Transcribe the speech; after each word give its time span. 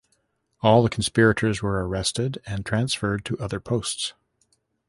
All 0.61 0.81
the 0.81 0.89
conspirators 0.89 1.61
were 1.61 1.87
arrested 1.87 2.41
and 2.47 2.65
transferred 2.65 3.23
to 3.25 3.37
other 3.37 3.59
posts. 3.59 4.15